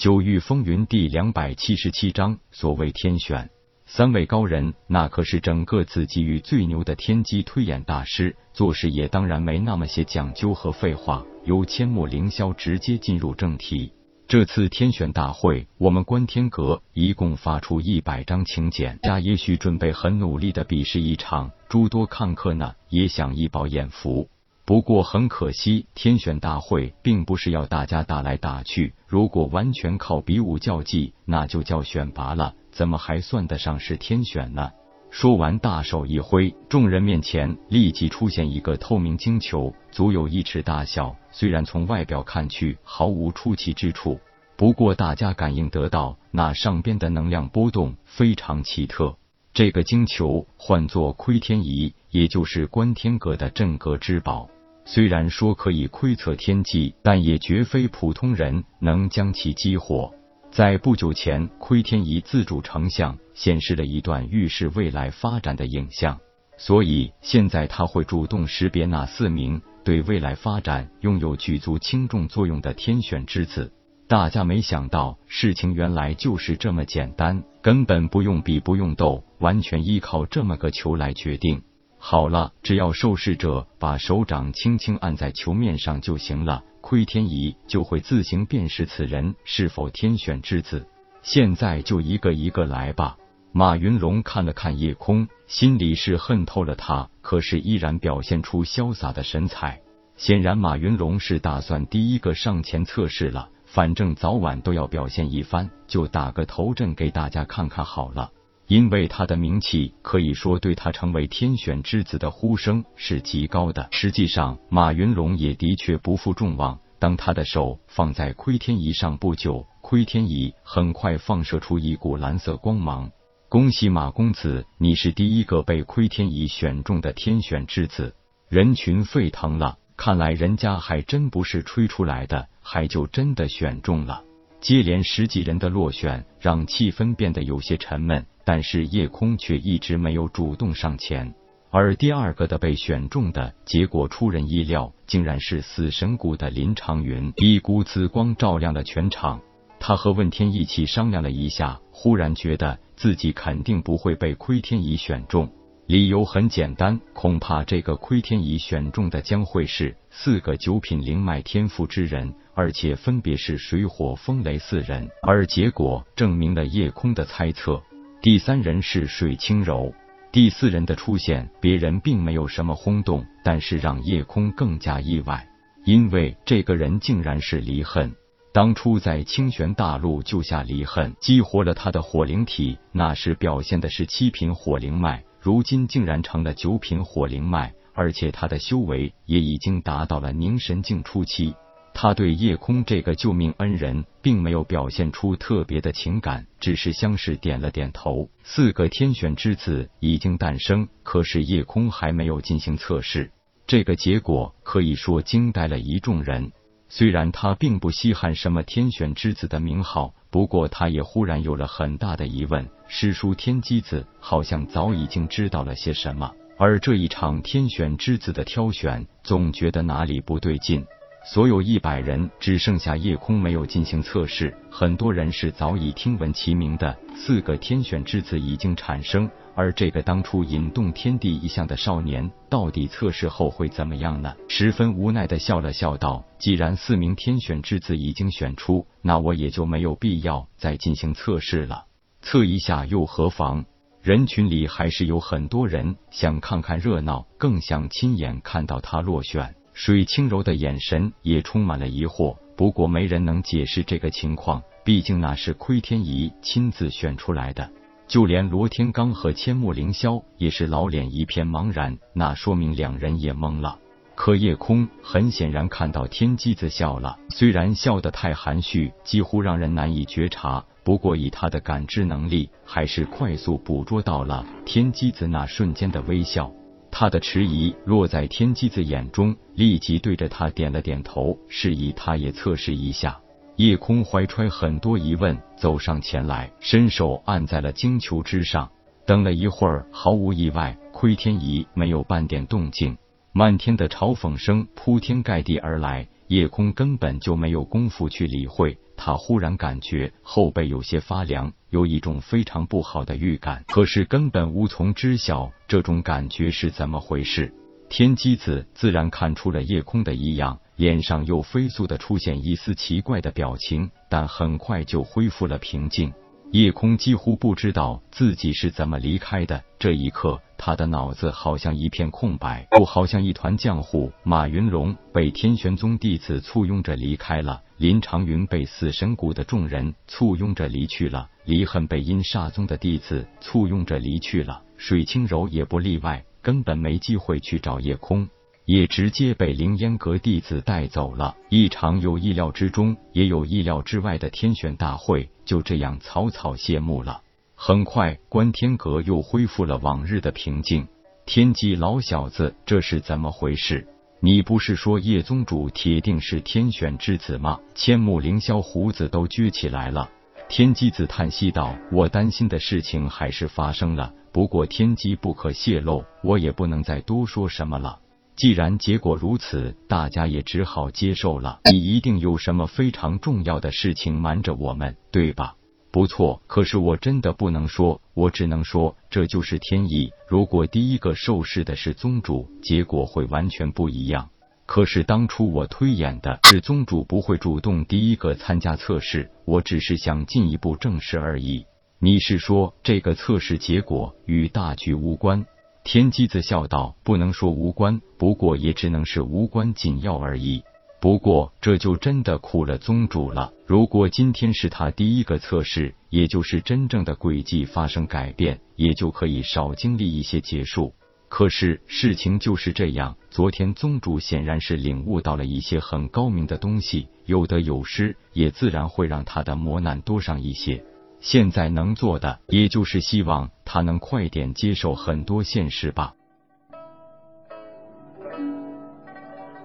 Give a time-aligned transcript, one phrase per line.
[0.00, 3.50] 九域风云第两百七十七章，所谓天选，
[3.84, 11.22] 三位高人，那可是整个紫极域最牛的天机推演大师，做事也当然没那么些讲究和废话。
[11.44, 13.92] 由千木凌霄直接进入正题。
[14.26, 24.30] 这次天选大会，我们观天阁一共发出一百张请柬，大家也许准备很努力的比试一场，诸多看客呢也想一饱眼福。
[24.70, 28.94] 不过很可惜，天选大会并不是要大家打来打去。
[29.08, 34.70] 如果完全靠比武较技，那就叫选拔了，怎么还算得上是天选呢？
[35.10, 41.16] 说完，大手一挥，众人面前立即出现一个透明晶球，足有一尺大小。
[41.32, 44.20] 虽然从外表看去毫无出奇之处，
[44.54, 49.16] 不过大家感应得到那上边的能量波动非常奇特。
[49.52, 54.48] 这个晶球唤作窥天仪，也就是观天阁的镇阁之宝。
[54.84, 60.12] 虽然说可以窥测天机，但也绝非普通人能将其激活。
[60.50, 66.18] 在不久前，窥天仪自主成像，显示了一段预示未来发展的影像。
[66.56, 73.72] 所以现在他会主动识别那四名对未来发展拥有举足轻重作用的天选之子。
[74.08, 81.62] 大家没想到，事情原来就是这么简单，根本不用比，不用斗，完全依靠这么个球来决定。
[82.02, 90.86] 好了，只要受试者把手掌轻轻按在球面上就行了，窥天仪就会自行辨识此人是否天选之子。
[91.22, 93.18] 现在就一个一个来吧。
[93.52, 99.82] 马云龙看了看夜空，心里是恨透了他，可是依然表现出潇洒的神采。
[100.16, 108.30] 显然，马云龙是打算第一个上前测试了，反正早晚都要表现一番，就打个头阵给大家看看好了。
[108.70, 113.88] 因为他的名气，可以说对他成为天选之子的呼声是极高的。
[113.90, 116.78] 实际上，马云龙也的确不负众望。
[117.00, 123.10] 当他的手放在窥天仪上不久，窥天仪很快放射出一股蓝色光芒。
[123.48, 128.14] 恭喜马公子，你是第一个被窥天仪选中的天选之子。
[128.48, 134.22] 人群沸腾了，看来人家还真不是吹出来的，还就真的选中了。
[134.60, 138.24] 接连十几人的落选，让气氛变得有些沉闷。
[138.44, 141.32] 但是夜空却一直没有主动上前，
[141.70, 147.32] 而第二个的被选中的结果出人意料，竟然是死神谷的林长云。
[147.36, 149.40] 一股紫光照亮了全场，
[149.78, 155.48] 他和问天一起商量了一下，忽然觉得自己肯定不会被窥天仪选中。
[155.90, 165.10] 理由很简单，恐怕这个窥天仪选中的将会是四个九品灵脉天赋之人，而且分别是水火风雷四人。
[165.20, 167.82] 而结果证明了夜空的猜测。
[168.22, 169.92] 第三人是水清柔，
[170.30, 175.44] 第四人的出现，别人并没有什么轰动，但是让夜空更加意外，
[175.84, 178.14] 因为这个人竟然是离恨。
[178.52, 191.54] 当初在清玄大陆救下离恨，激活了他的火灵体，那时表现的是七品火灵脉，如今竟然成了九品火灵脉，而且他的修为也已经达到了凝神境初期。
[191.92, 198.28] 他对夜空这个救命恩人，并没有表现出特别的情感，只是相视点了点头。
[198.44, 203.32] 四个天选之子已经诞生，可是夜空还没有进行测试。
[203.66, 206.52] 这个结果可以说惊呆了一众人。
[206.92, 220.84] 虽然他并不稀罕什么天选之子的名号，不过他也忽然有了很大的疑问：师叔天机子好像早已经知道了些什么，而这一场天选之子的挑选，总觉得哪里不对劲。
[221.22, 226.96] 所有一百人只剩下夜空没有进行测试，很多人是早已听闻其名的。
[227.14, 234.34] 四个天选之子已经产生，而这个当初引动天地一象的少年，到底测试后会怎么样呢？
[234.48, 241.84] 十分无奈的笑了笑道：“既然四名天选之子已经选出，那我也就没有必要再进行测试了。
[242.22, 243.66] 测一下又何妨？”
[244.02, 249.54] 人群里还是有很多人想看看热闹，更想亲眼看到他落选。
[249.82, 257.70] 水清柔的眼神也充满了疑惑，不过没人能解释这个情况，毕竟那是窥天仪亲自选出来的。
[258.06, 263.78] 就连罗天罡和千木凌霄也是老脸一片茫然，那说明两人也懵了。
[264.14, 276.52] 可夜空很显然看到天机子笑了，虽然笑得太含蓄，几乎让人难以觉察，不过以他的感知能力，还是快速捕捉到了天机子那瞬间的微笑。
[277.00, 283.18] 他的迟疑落在天机子眼中，立即对着他点了点头，示意他也测试一下。
[283.56, 288.70] 夜空怀揣很多疑问走上前来，伸手按在了晶球之上。
[289.06, 292.94] 等了一会儿，毫无意外，窥天仪没有半点动静。
[293.32, 298.76] 漫天的嘲讽声铺天盖地而来，夜空根本就没有功夫去理会。
[299.02, 307.50] 他忽然感觉后背有些发凉，有一种非常不好的预感，可是根本无从知晓这种感觉是怎么回事。
[307.88, 316.12] 天机子自然看出了夜空的异样，脸上又飞速的出现一丝奇怪的表情，但很快就恢复了平静。
[316.52, 324.12] 夜空几乎不知道自己是怎么离开的，这一刻，他的脑子好像一片空白，又好像一团浆糊。
[324.22, 338.28] 马云龙被天玄宗弟子簇拥着离开了，林长云被死神谷的众人簇拥着离去了，离恨被阴煞宗的弟子簇拥着离去了，水清柔也不例外，根本没机会去找夜空。
[338.66, 341.34] 也直接被凌烟阁弟子带走了。
[341.48, 347.22] 一场有意料之中，也有意料之外的天选大会就这样草草谢幕了。
[347.62, 350.88] 很快，观天阁又恢复了往日的平静。
[351.26, 353.86] 天机老小子，这是怎么回事？
[354.20, 357.60] 你不是说叶宗主铁定是天选之子吗？
[357.74, 360.08] 千木凌霄胡子都撅起来了。
[360.48, 367.98] 天机子叹息道：“我担心的事情还是发生了，不过天机不可泄露，我也不能再多说什么了。”
[368.36, 371.60] 既然结果如此，大家也只好接受了。
[371.70, 375.56] 你一定有什么非常重要的事情瞒着我们，对吧？
[375.92, 380.12] 不错，可是我真的不能说，我只能说这就是天意。
[380.28, 384.30] 如果第一个受试的是宗主，结果会完全不一样。
[384.66, 391.66] 可是当初我推演的是宗主不会主动第一个参加测试，我只是想进一步证实而已。
[391.98, 395.44] 你是说这个测试结果与大局无关？
[395.82, 400.62] 天机子笑道：“不能说无关，不过也只能是无关紧要而已。
[401.00, 403.52] 不过这就真的苦了宗主了。
[403.66, 410.94] 如果今天是他第一个测试，也就是真正的轨迹发生改变，也就可以少经历一些结束。
[411.30, 420.84] 可是事情就是这样，昨天宗主显然是领悟到了一些很高明的东西，有得有失，也自然会让他的磨难多上一些。”
[421.20, 426.14] 现在能做的，也就是希望他能快点接受很多现实吧。